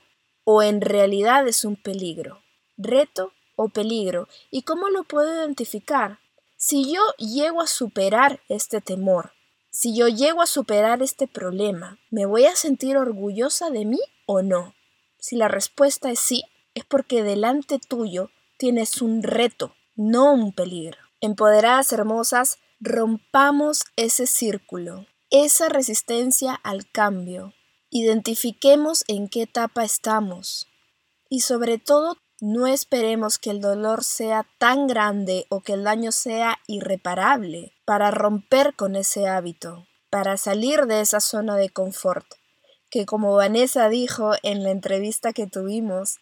o 0.44 0.62
en 0.62 0.80
realidad 0.80 1.46
es 1.46 1.64
un 1.64 1.76
peligro? 1.76 2.42
¿Reto 2.76 3.32
o 3.56 3.68
peligro? 3.68 4.28
¿Y 4.50 4.62
cómo 4.62 4.88
lo 4.88 5.04
puedo 5.04 5.32
identificar? 5.32 6.20
Si 6.56 6.92
yo 6.92 7.00
llego 7.18 7.60
a 7.60 7.66
superar 7.66 8.40
este 8.48 8.80
temor, 8.80 9.32
si 9.80 9.96
yo 9.96 10.08
llego 10.08 10.42
a 10.42 10.46
superar 10.46 11.00
este 11.00 11.26
problema, 11.26 11.98
¿me 12.10 12.26
voy 12.26 12.44
a 12.44 12.54
sentir 12.54 12.98
orgullosa 12.98 13.70
de 13.70 13.86
mí 13.86 13.98
o 14.26 14.42
no? 14.42 14.74
Si 15.18 15.36
la 15.36 15.48
respuesta 15.48 16.10
es 16.10 16.18
sí, 16.18 16.44
es 16.74 16.84
porque 16.84 17.22
delante 17.22 17.78
tuyo 17.78 18.28
tienes 18.58 19.00
un 19.00 19.22
reto, 19.22 19.74
no 19.96 20.34
un 20.34 20.52
peligro. 20.52 20.98
Empoderadas 21.22 21.94
hermosas, 21.94 22.58
rompamos 22.78 23.86
ese 23.96 24.26
círculo, 24.26 25.06
esa 25.30 25.70
resistencia 25.70 26.52
al 26.62 26.86
cambio. 26.90 27.54
Identifiquemos 27.88 29.04
en 29.08 29.30
qué 29.30 29.44
etapa 29.44 29.82
estamos. 29.82 30.68
Y 31.30 31.40
sobre 31.40 31.78
todo, 31.78 32.18
no 32.40 32.66
esperemos 32.66 33.38
que 33.38 33.50
el 33.50 33.60
dolor 33.60 34.02
sea 34.02 34.46
tan 34.58 34.86
grande 34.86 35.46
o 35.50 35.60
que 35.60 35.74
el 35.74 35.84
daño 35.84 36.10
sea 36.10 36.58
irreparable 36.66 37.72
para 37.84 38.10
romper 38.10 38.74
con 38.74 38.96
ese 38.96 39.28
hábito, 39.28 39.86
para 40.10 40.36
salir 40.36 40.86
de 40.86 41.00
esa 41.00 41.20
zona 41.20 41.56
de 41.56 41.68
confort, 41.68 42.26
que 42.90 43.06
como 43.06 43.34
Vanessa 43.34 43.88
dijo 43.88 44.32
en 44.42 44.64
la 44.64 44.70
entrevista 44.70 45.32
que 45.32 45.46
tuvimos, 45.46 46.18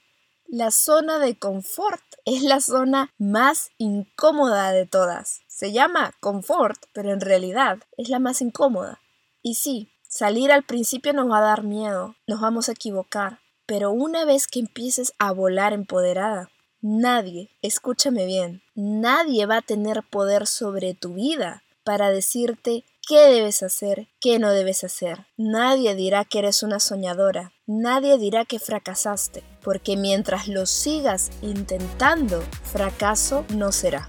la 0.47 0.71
zona 0.71 1.19
de 1.19 1.39
confort 1.39 2.03
es 2.25 2.43
la 2.43 2.61
zona 2.61 3.13
más 3.19 3.71
incómoda 3.79 4.73
de 4.73 4.87
todas. 4.87 5.41
Se 5.47 5.73
llama 5.73 6.15
confort, 6.21 6.79
pero 6.93 7.13
en 7.13 7.21
realidad 7.21 7.79
es 7.97 8.09
la 8.09 8.19
más 8.19 8.41
incómoda. 8.41 9.01
Y 9.43 9.55
sí, 9.55 9.93
salir 10.09 10.51
al 10.51 10.65
principio 10.65 11.13
nos 11.13 11.31
va 11.31 11.39
a 11.39 11.43
dar 11.43 11.65
miedo, 11.65 12.17
nos 12.27 12.41
vamos 12.41 12.69
a 12.69 12.73
equivocar, 12.73 13.41
pero 13.69 13.91
una 13.91 14.25
vez 14.25 14.47
que 14.47 14.61
empieces 14.61 15.13
a 15.19 15.31
volar 15.31 15.75
empoderada, 15.75 16.49
nadie, 16.81 17.51
escúchame 17.61 18.25
bien, 18.25 18.63
nadie 18.75 19.45
va 19.45 19.59
a 19.59 19.63
tener 19.63 20.03
poder 20.09 20.47
sobre 20.47 20.95
tu 20.95 21.13
vida 21.13 21.63
para 21.85 22.11
decirte 22.11 22.85
qué 23.07 23.27
debes 23.27 23.63
hacer, 23.63 24.09
qué 24.23 24.39
no 24.39 24.53
debes 24.53 24.85
hacer. 24.85 25.27
Nadie 25.37 25.95
dirá 25.95 26.25
que 26.25 26.39
eres 26.39 26.63
una 26.63 26.81
soñadora, 26.81 27.53
nadie 27.67 28.17
dirá 28.17 28.47
que 28.47 28.59
fracasaste, 28.59 29.45
porque 29.63 29.99
mientras 29.99 30.49
lo 30.49 30.65
sigas 30.65 31.31
intentando, 31.43 32.41
fracaso 32.63 33.45
no 33.55 33.71
será. 33.71 34.09